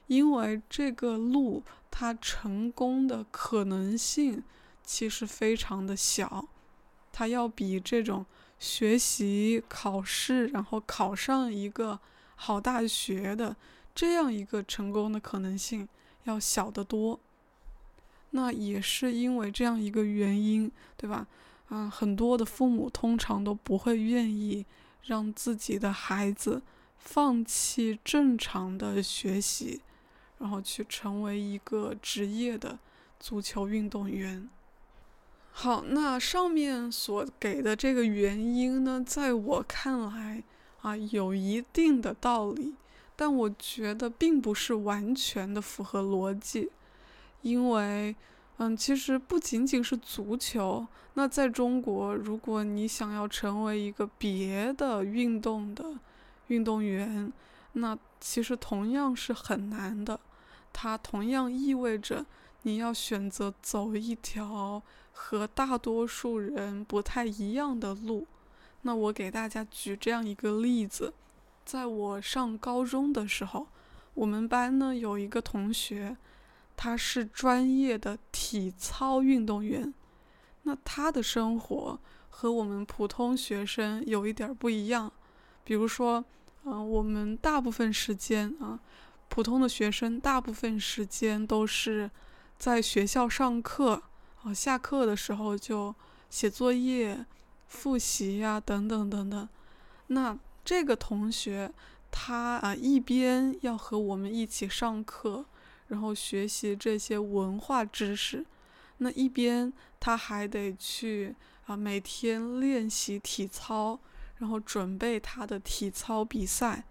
[0.08, 4.44] 因为这个路它成功的可能性
[4.84, 6.48] 其实非常的小，
[7.12, 8.26] 它要比这种
[8.60, 12.00] 学习考试然后考上一个
[12.36, 13.56] 好大学的
[13.94, 15.88] 这样一个成功的可能性
[16.26, 17.20] 要小得多。
[18.32, 21.26] 那也是因为这样一个原因，对吧？
[21.70, 24.66] 嗯，很多的父母通常都不会愿意
[25.06, 26.62] 让自己的孩子
[26.98, 29.82] 放弃正常的学习，
[30.40, 32.80] 然后去成为一个职业的
[33.20, 34.50] 足球运动员。
[35.52, 40.44] 好，那上面所给的这个原因呢，在我看来
[40.82, 42.74] 啊，有一定的道理，
[43.16, 46.72] 但我觉得并不是完全的符合逻辑，
[47.42, 48.16] 因为。
[48.58, 50.88] 嗯，其实不仅仅是足球。
[51.16, 55.94] 那在中国，如果你想要成为一个别的运动的
[56.48, 57.32] 运动员，
[57.74, 60.20] 那其实同样是很难的。
[60.72, 62.26] 它同样意味着
[62.62, 68.26] 你要选择走一条和大多数人不太一样的路。
[68.84, 71.14] 那我给大家举这样一个例子：
[71.66, 73.68] 在我上高中的时候，
[74.14, 76.16] 我们班呢有一个同学。
[76.78, 79.94] 他是专业的体操运动员，
[80.64, 85.12] 那他的生活和我们普通学生有一点不一样。
[85.64, 86.24] 比如说，
[86.66, 88.80] 嗯，我们大部分时间啊，
[89.30, 92.10] 普通的学生大部分时间都是
[92.58, 94.04] 在学校上课，
[94.44, 95.96] 啊，下课的时候就
[96.30, 97.26] 写作业、
[97.68, 99.48] 复习呀，等等等等。
[100.08, 101.72] 那这个同学，
[102.12, 105.46] 他啊，一边要和我们一起上课。
[105.88, 108.44] 然后学习这些文化知识，
[108.98, 111.36] 那一边他还得去
[111.68, 114.00] 啊每天练习体操，
[114.38, 116.84] 然后准备他的体操比赛。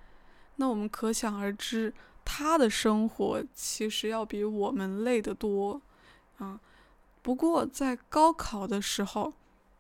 [0.57, 1.93] 那我们可想而知，
[2.25, 5.83] 他的生活其实要比我们累得多
[6.39, 6.61] 啊。
[7.21, 9.33] 不过在高考的时候，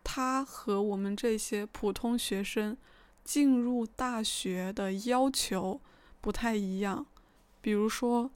[0.02, 2.76] 他和我们这些普通学生
[3.22, 5.80] 进入大学的要求
[6.20, 7.06] 不太一样，
[7.60, 8.30] 比如说。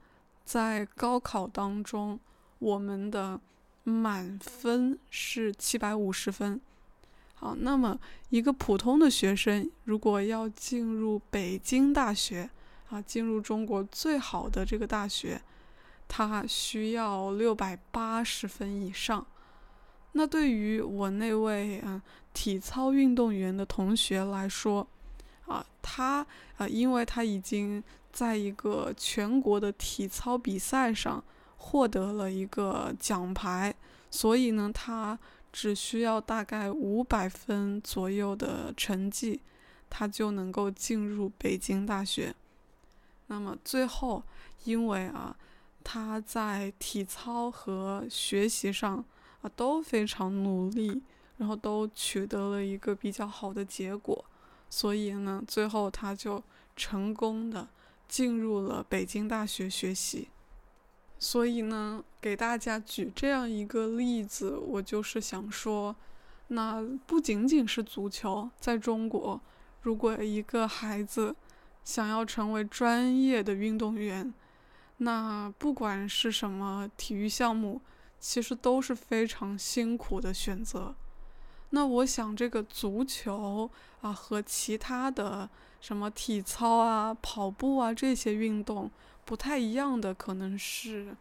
[0.48, 2.18] 在高考当中，
[2.58, 3.38] 我们的
[3.84, 6.58] 满分是七百五十分。
[7.34, 12.48] 好，那么一个普通的学生如果要进入北京大学
[12.88, 15.38] 啊，进入中国最好的这个大学，
[16.08, 19.26] 他需要六百八十分以上。
[20.12, 24.88] 那对于我那位啊体操运动员的同学来说，
[25.46, 27.84] 啊，他啊，因为他已经。
[28.12, 31.22] 在一个全国的体操比赛上
[31.56, 33.74] 获得了一个奖牌，
[34.10, 35.18] 所以呢，他
[35.52, 39.40] 只需要大概五百分左右的成绩，
[39.90, 42.34] 他就能够进入北京大学。
[43.26, 44.22] 那么最后，
[44.64, 45.36] 因为啊，
[45.84, 49.04] 他在体操和学习上
[49.42, 51.02] 啊都非常努力，
[51.36, 54.24] 然后都取得了一个比较好的结果，
[54.70, 56.42] 所以呢，最后他就
[56.74, 57.68] 成功的。
[58.08, 60.28] 进入了北京大学学习，
[61.18, 65.94] 所以呢，给大家举这样一个例子，我就是想说，
[66.46, 69.38] 那不仅仅是足球，在中国，
[69.82, 71.36] 如果一个孩子
[71.84, 74.32] 想要成为专业的运动员，
[74.96, 77.82] 那不管是什么体育项目，
[78.18, 80.96] 其实都是非常辛苦的选择。
[81.70, 85.50] 那我想，这个足球啊，和其他的。
[85.80, 88.90] 什么体操啊、跑步啊这些运动
[89.24, 91.14] 不太一样的，可能是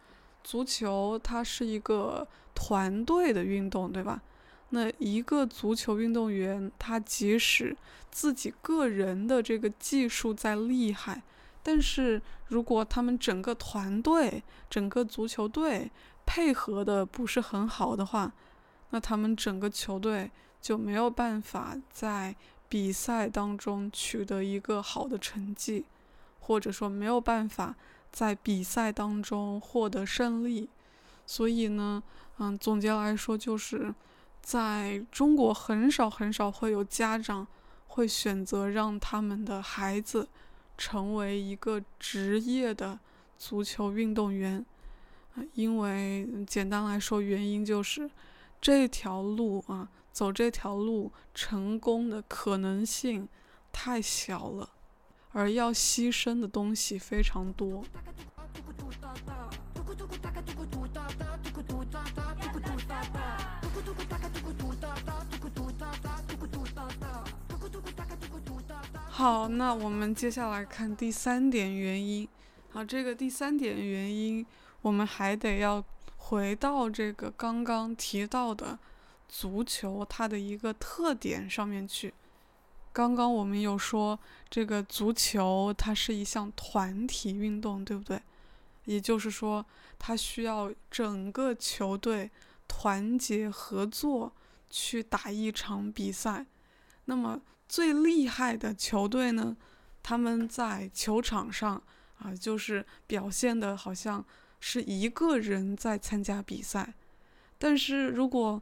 [0.44, 4.22] 足球，它是一个团队的运动，对吧？
[4.70, 7.76] 那一个足球运动员，他即使
[8.12, 11.22] 自己个人的这个技术再厉害，
[11.62, 15.90] 但是如果他们整个团队、整个足球队
[16.26, 18.34] 配合的不是很好的话，
[18.90, 22.36] 那他们整个球队就没有办法在。
[22.70, 25.86] 比赛当中取得一个好的成绩，
[26.40, 27.76] 或者说没有办法
[28.12, 30.68] 在比赛当中获得胜利，
[31.26, 32.04] 所以呢，
[32.40, 33.94] 嗯，总结来说就是，
[34.42, 37.48] 在中国很少很少会有家长
[37.88, 40.28] 会选择让他们的孩子
[40.78, 43.00] 成为一个职业的
[43.38, 44.66] 足球运动员，
[45.54, 48.10] 因为简单来说，原因就是
[48.60, 49.88] 这条路啊。
[50.18, 53.30] 走这条路成功的可能性
[53.72, 54.68] 太小了，
[55.32, 57.84] 而要牺牲的东西非常多。
[69.06, 72.28] 好，那我们接下来看第三点原因。
[72.72, 74.44] 好，这个第三点原因，
[74.82, 78.80] 我们还得要回到这个刚刚提到的
[79.28, 82.14] 足球它的一个特点上面去。
[82.94, 88.22] 刚刚我们有说，这个足球它是一项团体运动，对不对？
[88.86, 89.64] 也就是说，
[90.00, 92.32] 它需要整个球队
[92.68, 94.32] 团结合作
[94.70, 96.46] 去打一场比赛。
[97.06, 99.56] 那么最厉害的球队呢，
[100.02, 101.82] 他们在球场上
[102.18, 104.26] 啊，就是表现的好像
[104.60, 106.94] 是一个人在参加比赛。
[107.60, 108.62] 但是如果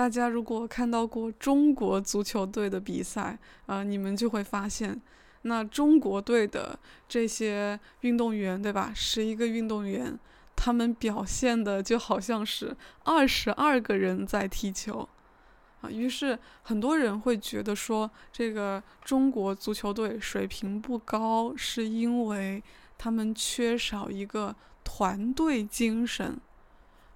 [0.00, 4.98] 大家如果看到过中国足球队的比赛，啊，你们就会发现，
[5.42, 8.92] 那中国队的这些运动员，对吧？
[8.94, 10.18] 十一个运动员，
[10.56, 15.06] 他们表现的就好像是二十二个人在踢球。
[15.82, 22.62] 啊，于是很多人会觉得说，这个中国足球队水平不高，是因为
[22.96, 26.40] 他们缺少一个团队精神。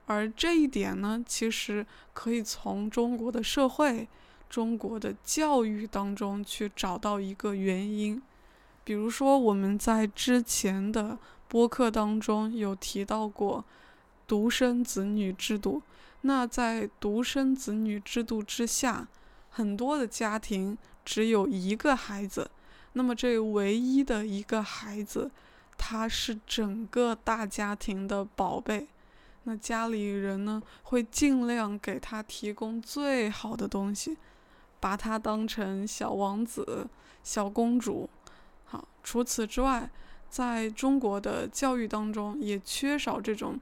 [0.07, 4.07] 而这一点呢，其实可以从中国的社会、
[4.51, 8.23] 中国的教育当中去找到一个原因。
[8.85, 13.65] 比如说，我们在之前的播客当中有提到过
[14.27, 15.83] 独生子女制度。
[16.21, 19.09] 那在独生子女制度之下，
[19.51, 22.51] 很多的家庭只有一个孩子，
[22.93, 25.31] 那么这唯一的一个孩子，
[25.79, 28.87] 他是整个大家庭的宝贝。
[29.45, 34.17] 那家里人呢，会尽量给他提供最好的东西，
[34.81, 36.89] 把他当成小王子、
[37.23, 38.09] 小公主。
[38.65, 39.89] 好，除此之外，
[40.29, 43.59] 在中国的教育当中，也缺少这种。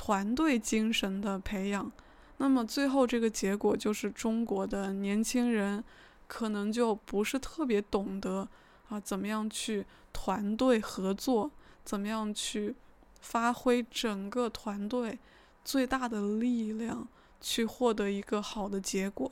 [0.00, 1.90] 团队精神的培养，
[2.36, 5.82] 那么最后这个结果就是中国的年轻人
[6.28, 8.48] 可能就不是特别懂得
[8.88, 11.50] 啊，怎么样去团队合作，
[11.84, 12.76] 怎么样去
[13.20, 15.18] 发挥整个团队
[15.64, 17.06] 最大的力量，
[17.40, 19.30] 去获得一个好的结果。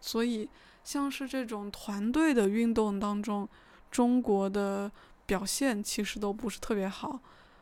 [0.00, 0.48] 所以，
[0.82, 3.48] 像是这种团队的运动当中，
[3.90, 4.90] 中国的
[5.24, 7.20] 表现其实都不是特别好。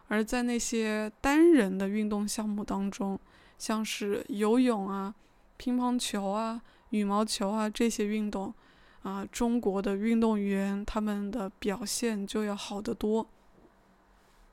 [0.09, 3.19] 而在那些单人的运动项目当中，
[3.59, 5.15] 像是游泳啊、
[5.57, 8.53] 乒乓球啊、羽毛球啊这些运动，
[9.03, 13.25] 啊，中国的运动员他们的表现就要好得多。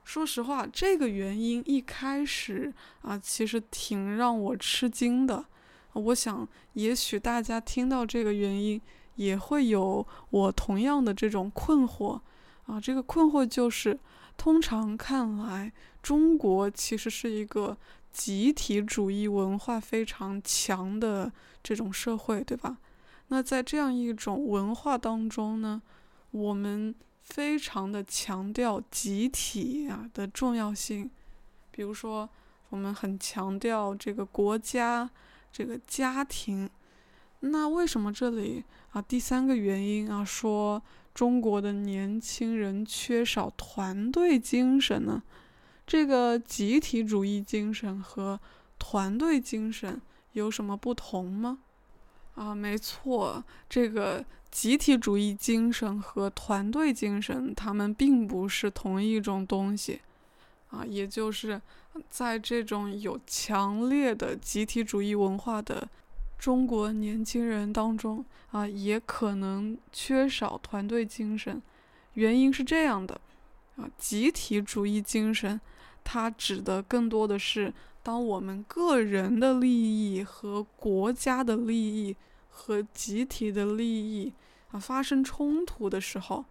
[0.08, 5.44] 说实话，这个原因一开始啊，其实挺让我吃惊的。
[5.92, 8.80] 我想，也许大家听到这个原因，
[9.16, 12.18] 也会有我同样的这种困惑。
[12.64, 14.00] 啊，这个困惑就是。
[14.38, 17.76] 通常看来，中国其实是一个
[18.10, 21.30] 集体主义文化非常强的
[21.62, 22.78] 这种社会，对吧？
[23.26, 25.82] 那在这样一种文化当中呢，
[26.30, 26.94] 我们
[27.28, 31.10] 非常的强调集体啊的重要性。
[31.70, 32.28] 比如说，
[32.70, 35.08] 我们很强调这个国家、
[35.52, 36.68] 这个家庭。
[37.40, 40.82] 那为什么这里啊第三个原因啊说？
[41.14, 45.20] 中国的年轻人缺少团队精神呢？
[45.84, 48.38] 这个集体主义精神和
[48.78, 50.00] 团队精神
[50.34, 51.58] 有什么不同吗？
[52.38, 60.00] 啊，没错，这个集体主义精神和团队精神，他们并不是同一种东西。
[60.70, 61.60] 啊，也就是
[62.08, 65.88] 在这种有强烈的集体主义文化的。
[66.38, 71.60] 中国年轻人当中啊，也可能缺少团队精神。
[72.14, 73.20] 原因是这样的，
[73.76, 75.60] 啊，集体主义精神，
[76.04, 77.74] 它指的更多的是，
[78.04, 82.14] 当我们个人的利益和国家的利益
[82.58, 84.32] 和集体的利益
[84.72, 86.44] 啊发生冲突的时候，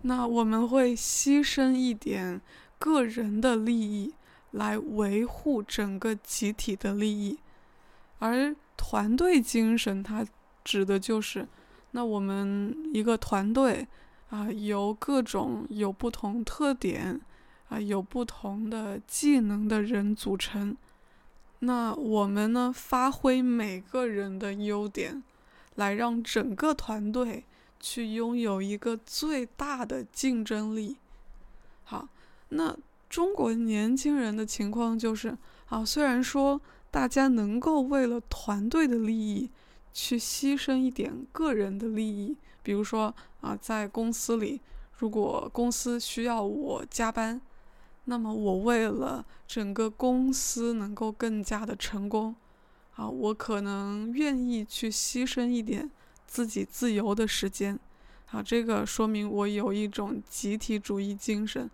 [0.00, 2.40] 那我们会牺牲一点
[2.78, 4.14] 个人的利益
[4.52, 7.38] 来维护整个集体的利益，
[8.18, 8.56] 而。
[8.76, 10.26] 团队精神，它
[10.64, 11.46] 指的就是，
[11.92, 13.86] 那我们一个团队
[14.28, 17.18] 啊，由各种有不同特点
[17.68, 20.76] 啊、有不同的技能的人组成。
[21.60, 25.22] 那我们呢，发挥每个人的优点，
[25.76, 27.44] 来让整个团队
[27.80, 30.96] 去拥有一个最大的竞争力。
[31.84, 32.08] 好，
[32.50, 32.76] 那
[33.08, 36.60] 中国年轻人的情况就是，啊，虽然说。
[36.94, 39.50] 大家能够为了团队的利益
[39.92, 44.60] 去牺牲一点个人的利益，比如说啊，在公司里，
[44.98, 47.40] 如果公司需要我加班，
[48.04, 52.36] 那么我为了整个公司能够更加的成功，
[52.96, 55.90] 啊，我可能愿意去牺牲一点
[56.26, 57.78] 自己自由的时间，
[58.30, 61.70] 啊，这个说明我有一种集体主义精神。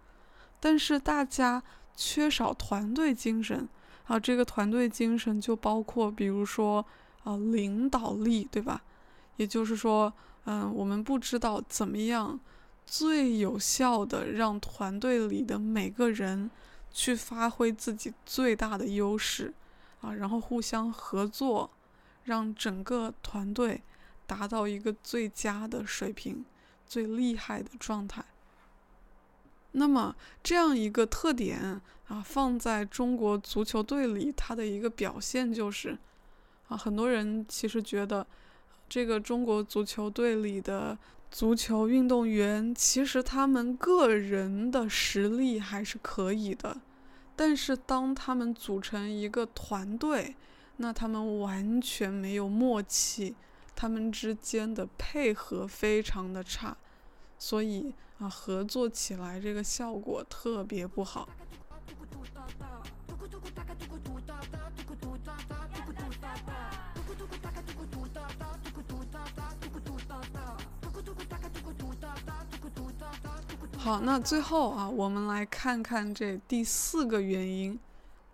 [0.59, 1.63] 但是大家
[1.97, 3.69] 缺少团队精神
[4.05, 6.85] 啊，这个团队精神就包括，比如说
[7.25, 8.83] 啊，领导力，对吧？
[9.37, 10.13] 也就是说，
[10.45, 12.39] 嗯，我们不知道怎么样
[12.85, 16.51] 最有效的让团队里的每个人
[16.91, 19.55] 去发挥自己最大的优势
[20.01, 21.71] 啊，然后互相合作，
[22.25, 23.83] 让整个团队
[24.27, 26.45] 达到一个最佳的水平、
[26.87, 28.25] 最厉害的状态。
[29.73, 35.97] 那么这样一个特点啊，放在中国足球队里，它的一个表现就是，
[36.69, 38.27] 啊，很多人其实觉得，
[38.89, 40.99] 这个中国足球队里的
[41.31, 46.81] 足球运动员，其实他们个人的实力还是可以的，
[47.41, 50.37] 但是当他们组成一个团队，
[50.77, 53.35] 那他们完全没有默契，
[53.75, 56.77] 他们之间的配合非常的差，
[57.39, 57.95] 所以。
[58.19, 61.27] 啊，合作起来这个效果特别不好。
[73.91, 77.77] 好，那最后啊，我们来看看这第四个原因。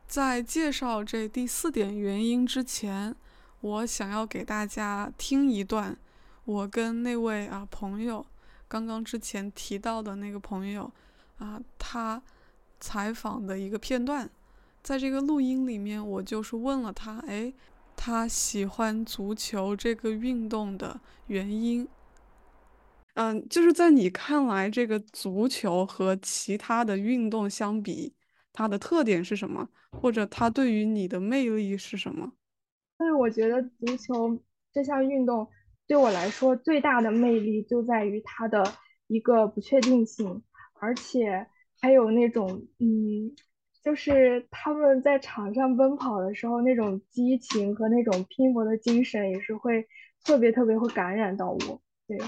[0.07, 3.17] 在介绍这第四点原因之前，
[3.63, 5.97] 我想要给大家听一段
[6.45, 8.27] 我跟那位啊朋友。
[8.69, 10.93] 刚刚之前提到的那个朋友，
[11.39, 12.23] 啊，他
[12.79, 14.29] 采访的一个片段，
[14.83, 17.51] 在这个录音里面，我就是问了他，哎，
[17.97, 21.89] 他喜欢足球这个运动的原因，
[23.17, 28.15] 嗯，就是在你看来，这个足球和其他的运动相比，
[28.53, 29.69] 它的特点是什么？
[29.91, 32.35] 或者它对于你的魅力是什么？
[32.99, 34.39] 但是我觉得足球
[34.73, 35.49] 这项运动。
[35.87, 38.65] 对我来说，最大的魅力就在于它的
[39.07, 40.43] 一个不确定性，
[40.81, 41.47] 而且
[41.81, 43.35] 还有那种，嗯，
[43.83, 49.87] 就是他们在场上奔跑的时候那种激情和那种拼搏的精神，也是会
[50.25, 51.81] 特别特别会感染到我。
[52.07, 52.19] 对，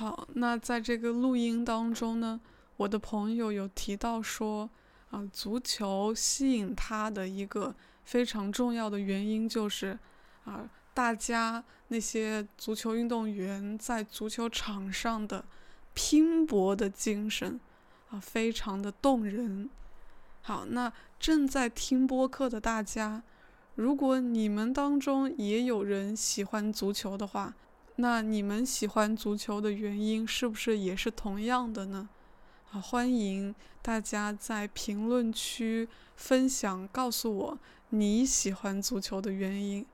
[0.00, 2.40] 好，那在这个录音当中呢，
[2.78, 4.70] 我的朋友有提到说，
[5.10, 7.74] 啊，足球吸引他的一个
[8.04, 9.98] 非常重要的原因就是，
[10.44, 10.66] 啊。
[10.94, 15.44] 大家那些足球运动员在足球场上的
[15.92, 17.60] 拼搏的精神
[18.08, 19.68] 啊，非常的动人。
[20.40, 23.22] 好，那正在听播客的大家，
[23.74, 27.54] 如果你们当中也有人喜欢足球的话，
[28.00, 32.08] 那你们喜欢足球的原因是不是也是同样的呢？
[32.72, 35.86] 啊，欢迎大家在评论区
[36.16, 37.58] 分享，告诉我
[37.90, 39.84] 你喜欢足球的原因。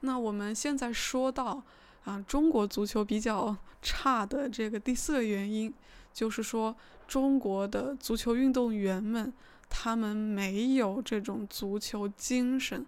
[0.00, 1.62] 那我们现在说到
[2.04, 5.72] 啊，中国足球比较 差的这个第四个原因，
[6.12, 6.74] 就是说
[7.06, 9.32] 中国的足球运动员们
[9.68, 12.84] 他们没有这种足球精神。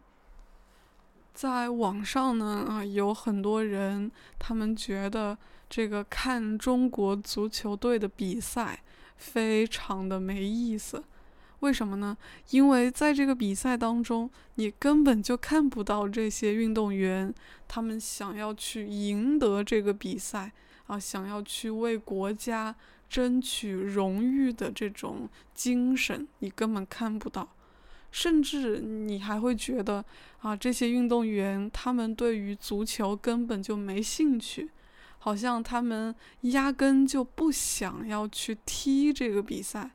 [1.37, 5.37] 在网上呢啊，有很多人他们觉得
[5.69, 8.83] 这个看中国足球队的比赛
[9.19, 11.05] 非常的没意思。
[11.61, 12.17] 为什么呢？
[12.53, 17.35] 因为在这个比赛当中，你根本就看不到这些运动员
[17.69, 20.51] 他们想要去赢得这个比赛
[20.87, 22.75] 啊，想要去为国家
[23.11, 27.47] 争取荣誉的这种精神，你根本看不到。
[28.17, 30.03] 甚至你还会觉得
[30.39, 34.71] 啊，这些运动员他们对于足球根本就没兴趣，
[35.19, 39.91] 好像他们压根就不想要去踢这个比赛，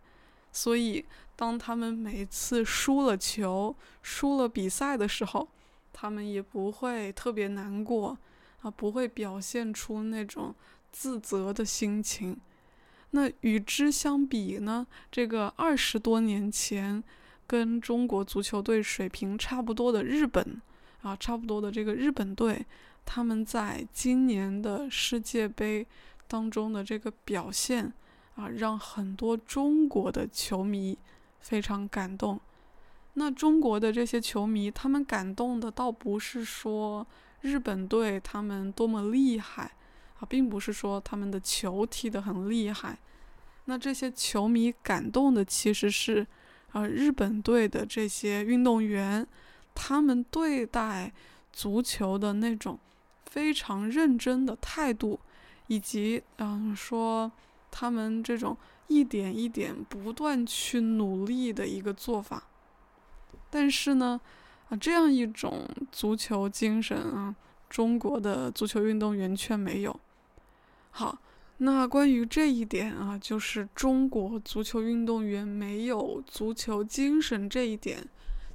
[0.52, 1.04] 所以。
[1.34, 5.48] 当他们每次输了球、输了比赛的时候，
[5.92, 8.16] 他们也不会特别难过
[8.62, 10.54] 啊，不会表现出那种
[10.92, 12.40] 自责的心情。
[13.10, 14.86] 那与之相比呢？
[15.12, 17.04] 这个二十多年前
[17.52, 20.62] 跟中国足球队水平差不多的日本
[21.02, 22.66] 啊，差不多的这个日本队，
[23.04, 25.86] 他们在今年的世界杯
[26.30, 27.92] 当中的这个表现
[28.36, 30.98] 啊，让很多中国的球迷。
[31.44, 32.40] 非常感动。
[33.16, 37.04] 那中国的这些球迷，他们感动的倒不是说
[37.42, 39.72] 日本队他们多么厉害
[40.20, 42.96] 啊，并不是说他们的球踢得很厉害。
[43.66, 46.28] 那这些球迷感动的其实是，
[46.74, 49.26] 呃，日本队的这些运动员，
[49.76, 51.12] 他们对待
[51.52, 52.80] 足球的那种
[53.26, 55.20] 非常认真的态度，
[55.68, 57.32] 以及嗯，说
[57.70, 58.58] 他们这种。
[58.88, 62.44] 一点一点不断去努力的一个做法，
[63.50, 64.20] 但是呢，
[64.68, 67.34] 啊，这样一种足球精神啊，
[67.70, 69.98] 中国的足球运动员却没有。
[70.90, 71.18] 好，
[71.64, 78.04] 那关于这一点啊，就是中国足球运动员没有足球精神这一点，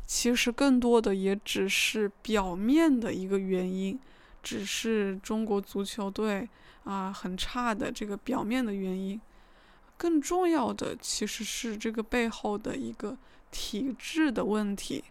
[0.04, 3.96] 其实更多的也只是表面的一个原因，
[4.42, 6.48] 只是中国足球队
[6.82, 9.20] 啊很差的这个表面的原因。
[9.96, 13.16] 更重要的其实是这个背后的一个
[13.52, 15.04] 体制的问题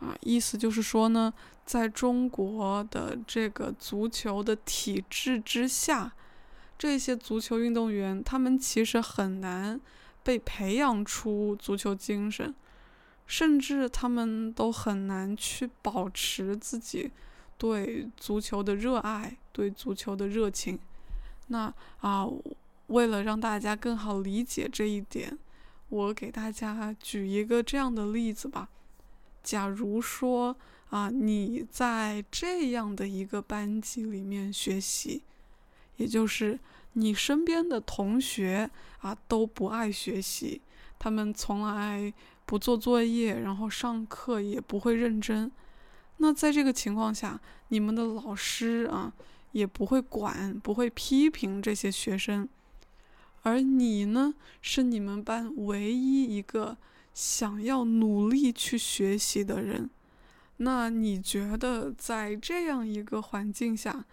[0.00, 1.32] 啊，意思就是说呢，
[1.64, 6.12] 在中国的这个足球的体制之下。
[6.78, 9.80] 这些足球运动员，他们其实很难
[10.22, 12.54] 被培养出足球精神，
[13.26, 17.10] 甚至他们都很难去保持自己
[17.56, 20.78] 对足球的热爱、对足球的热情。
[21.48, 22.24] 那啊，
[22.86, 25.36] 为了让大家更好理解这一点，
[25.88, 28.68] 我给大家举一个这样的例子吧。
[29.42, 30.56] 假如说
[30.90, 35.24] 啊，你在这样的一个班级里面学习。
[35.98, 36.58] 也就是
[36.94, 38.68] 你身边的同学
[39.00, 40.60] 啊都不爱学习，
[40.98, 42.12] 他们从来
[42.44, 45.52] 不做作业，然后上课也不会认真。
[46.16, 47.38] 那在这个情况下，
[47.68, 49.12] 你们的老师啊
[49.52, 52.48] 也不会管，不会批评这些学生。
[53.42, 56.76] 而你呢，是你们班唯一一个
[57.14, 59.88] 想要努力去学习的人。
[60.56, 64.04] 那你觉得在这样一个环境下？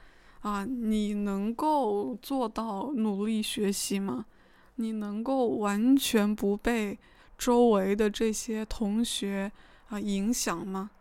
[0.45, 4.27] 啊，你能够做到努力学习吗？
[4.75, 6.99] 你能够完全不被
[7.35, 9.51] 周围的这些同学
[9.87, 10.91] 啊影响吗？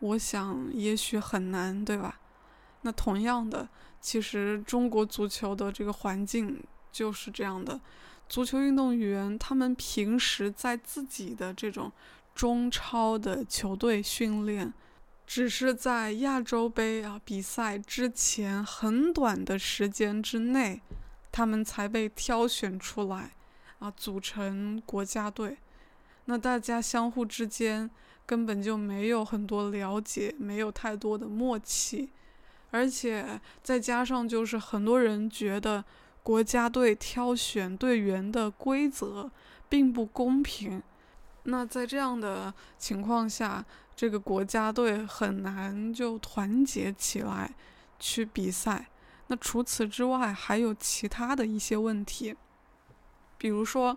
[0.00, 2.18] 我想也许很难，对吧？
[2.82, 3.68] 那同样的，
[4.00, 6.60] 其实中国足球的这个环境
[6.90, 7.80] 就是这样的。
[8.28, 11.92] 足球运动员他们平时在自己的这种
[12.34, 14.74] 中超的球队训练。
[15.26, 20.80] 只是在亚洲杯啊比赛之前很短的时间之内，
[21.32, 23.34] 他们才被挑选出来，
[23.78, 25.56] 啊，组成国家队。
[26.26, 27.90] 那大家相互之间
[28.26, 32.10] 根本就没有很多了解，没有太多的默契，
[32.70, 35.84] 而且再加上就是很多人觉得
[36.22, 39.30] 国家队挑选队员的规则
[39.68, 40.82] 并不公平。
[41.42, 43.62] 那在这样的情况下，
[43.96, 47.54] 这个国家队很难就团结起来
[48.00, 48.88] 去比赛。
[49.28, 52.34] 那除此之外，还有其他的一些问题，
[53.38, 53.96] 比如说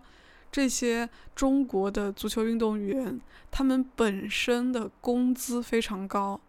[0.51, 3.19] 这些中国的足球运动员，
[3.49, 6.39] 他们本身的工资非常高，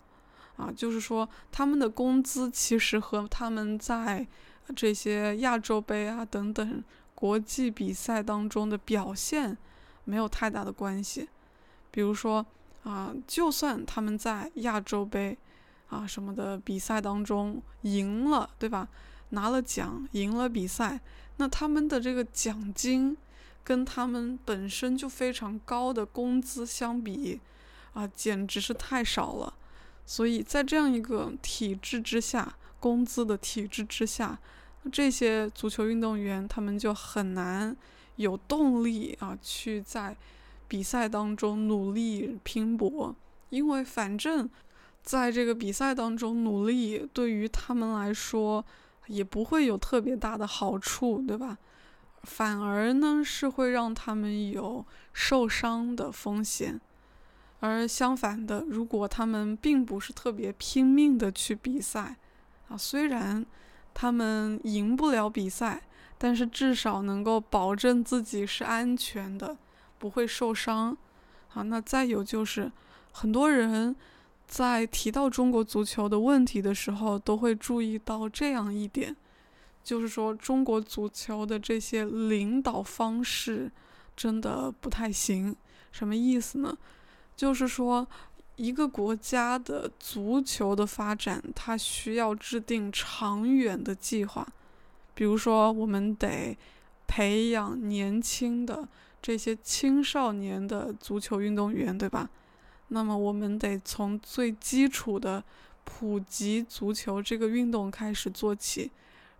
[0.57, 4.26] 啊，就是说他们的工资其实和他们在
[4.76, 6.84] 这些亚洲杯啊等等
[7.14, 9.57] 国际比赛当中的表现
[10.05, 11.28] 没有太大的关系，
[11.90, 12.44] 比如说。
[12.89, 15.36] 啊，就算他们在亚洲杯
[15.91, 18.89] 啊什么的比赛当中赢了，对吧？
[19.28, 20.99] 拿了奖，赢了比赛，
[21.36, 23.14] 那他们的这个奖金
[23.62, 27.39] 跟他们本身就非常高的工资相比，
[27.93, 29.53] 啊，简直是太少了。
[30.07, 34.39] 所以在这样一个体制之下，工资的体制之下，
[34.91, 37.76] 这些足球运动员他们就很难
[38.16, 40.16] 有动力啊去在。
[40.68, 43.16] 比赛当中努力拼搏，
[43.48, 44.48] 因为反正
[45.02, 48.64] 在这个比赛当中努力，对于他们来说
[49.06, 51.56] 也不会有特别大的好处，对吧？
[52.24, 56.78] 反而呢是会让他们有受伤的风险。
[57.60, 62.16] 而相反的，如果他们并不是特别拼命的去比赛，
[62.68, 63.44] 啊，虽然
[63.94, 65.82] 他们赢不了比赛，
[66.18, 69.56] 但是至少能够保证自己是安全的。
[69.99, 70.96] 不会受伤，
[71.55, 72.70] 啊，那再有就是，
[73.12, 73.94] 很多人
[74.46, 79.14] 在提到中国足球的问题的时候，都会注意到这样一点，
[79.82, 83.70] 就是说中国足球的这些领导方式
[84.16, 85.55] 真的不太行。
[85.90, 86.76] 什么意思呢？
[87.36, 88.07] 就是说
[88.57, 94.46] 一个国家的足球的发展，它需要制定长远的计划，
[95.14, 96.57] 比如说我们得
[97.07, 98.88] 培养年轻的。
[99.20, 102.30] 这些青少年的足球运动员，对吧？
[102.88, 105.44] 那么我们得从最基础的
[105.84, 108.90] 普及足球这个运动开始做起，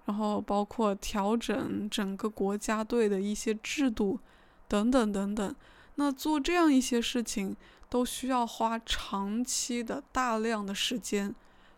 [0.05, 4.18] 然后包括调整整个国家队的一些制度，
[4.66, 5.55] 等等等等。
[5.95, 7.57] 那做这样一些事情，
[7.89, 11.35] 都需要花长期的大量的时间，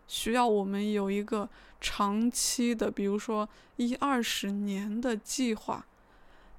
[0.07, 1.49] 需要我们有一个
[1.79, 3.47] 长期的，比如说
[3.77, 5.85] 一二十年的计划。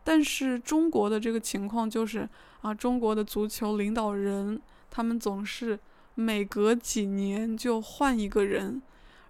[0.04, 2.28] 但是中国的这个情况就是
[2.60, 5.78] 啊，中国的足球领导人他们总是
[6.14, 8.82] 每隔几年就换一个人，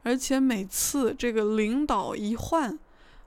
[0.02, 2.78] 而且每次这个领导一换，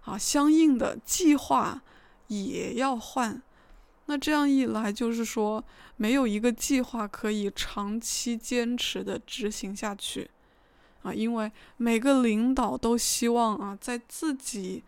[0.03, 1.81] 啊，相应的计划
[2.27, 3.41] 也要换。
[4.07, 5.63] 那这样一来，就是说
[5.97, 10.29] 没有一个计划可以长期坚持的执行下去
[11.01, 14.83] 啊，因为每个领导都希望啊，在自己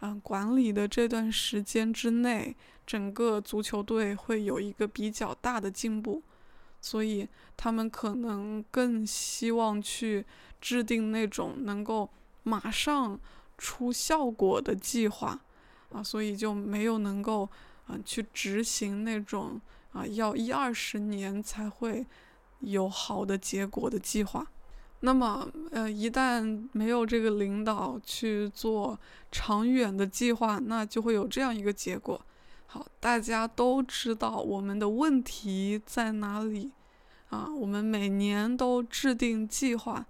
[0.00, 6.22] 嗯管理的这段时间之内，整个足球队会有一个比较大的进步，
[6.80, 10.24] 所以他们可能更希望去
[10.60, 12.08] 制定那种能够
[12.42, 13.18] 马上
[13.56, 15.40] 出效果的计划
[15.92, 17.48] 啊，所以就没有能够。
[17.88, 19.58] 啊，去执行那种
[19.92, 22.04] 啊，要一二十年才会
[22.60, 24.46] 有好的结果的计划。
[25.00, 28.98] 那么，呃，一旦没有这个领导去做
[29.30, 32.20] 长远的计划，那就会有这样一个结果。
[32.66, 36.72] 好，大家都知道我们的问题在哪里
[37.30, 37.48] 啊？
[37.54, 40.04] 我们每年都制定计划，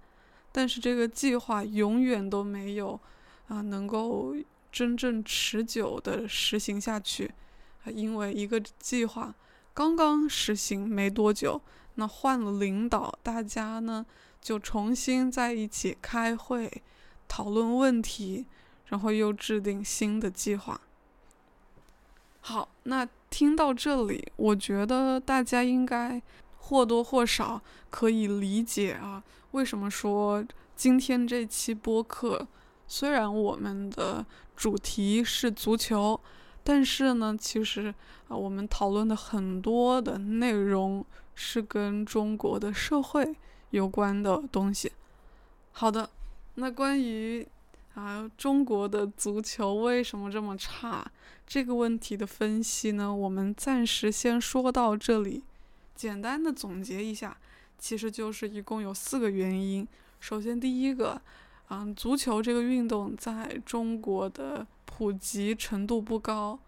[0.51, 2.99] 但是这个计划永远都没有
[3.47, 4.35] 啊，能够
[4.71, 7.31] 真正持久的实行下去。
[7.93, 9.33] 因为一个计划
[9.73, 11.61] 刚刚实行没多久，
[11.95, 14.05] 那换了领导，大家呢
[14.41, 16.81] 就重新在一起开会
[17.27, 18.45] 讨论问题，
[18.85, 20.79] 然后又制定新的计划。
[22.41, 26.21] 好，那听到这里，我觉得大家应该
[26.57, 30.43] 或多或少可以理解啊，为什么说
[30.75, 32.47] 今天这期播客
[32.87, 34.25] 虽然我们的
[34.55, 36.19] 主题是足球。
[36.61, 37.91] 但是呢，其实
[38.27, 43.35] 啊，我们讨论的很多的内容是跟中国的社会
[43.71, 44.91] 有关的东西。
[45.71, 46.09] 好的，
[46.55, 47.47] 那关于
[47.95, 51.09] 啊中国的足球为什么这么差
[51.45, 55.43] 这个问题的分析呢，我们暂时先说到这里。
[55.95, 57.37] 简单的总结一下，
[57.77, 59.87] 其实就是一共有四个原因。
[60.19, 61.21] 首先，第一个，
[61.69, 64.67] 嗯，足球这个运动在中国的。
[64.99, 66.59] 普及程度不高，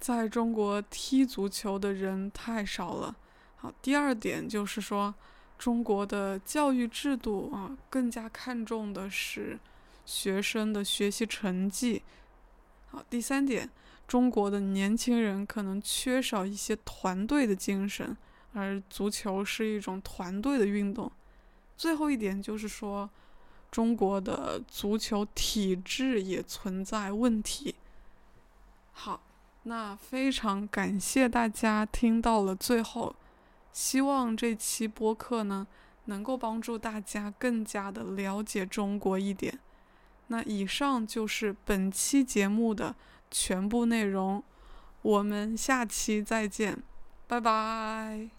[0.00, 3.14] 在中国踢足球的人太少了。
[3.54, 5.14] 好，第二点就是说，
[5.58, 9.58] 中国的教育制度啊，更加看重的是
[10.04, 12.02] 学生的学习成绩。
[12.88, 13.68] 好，第三点，
[14.06, 18.16] 中国的年轻人可能缺少一些团队的精神，
[18.52, 21.10] 而足球是一种团队的运动。
[21.76, 23.08] 最后一点就是说。
[23.68, 27.74] 中国的足球体制也存在问题。
[28.92, 29.20] 好，
[29.64, 33.14] 那非常感谢大家听到了最后，
[33.76, 35.66] 希望这期播客呢
[36.06, 39.58] 能够帮助大家更加的了解中国一点。
[40.28, 42.96] 那以上就是本期节目的
[43.30, 44.42] 全部内容，
[45.02, 46.82] 我们下期再见，
[47.26, 48.35] 拜拜。